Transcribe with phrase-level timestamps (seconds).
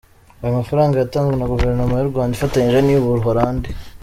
[0.41, 3.69] Ayo mafaranga yatanzwe na Guverinoma y’u Rwanda ifatanyije n’iyu Buholandi.